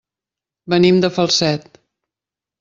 [0.75, 1.69] Venim de Falset.